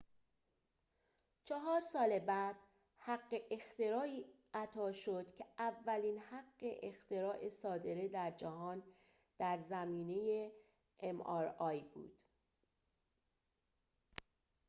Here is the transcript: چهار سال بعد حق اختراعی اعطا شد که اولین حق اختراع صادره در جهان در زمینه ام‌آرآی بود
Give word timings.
چهار 1.45 1.81
سال 1.81 2.19
بعد 2.19 2.55
حق 2.97 3.33
اختراعی 3.51 4.25
اعطا 4.53 4.91
شد 4.91 5.33
که 5.35 5.45
اولین 5.59 6.17
حق 6.19 6.69
اختراع 6.83 7.49
صادره 7.49 8.07
در 8.07 8.31
جهان 8.31 8.83
در 9.39 9.59
زمینه 9.69 10.51
ام‌آرآی 10.99 11.83
بود 11.93 12.19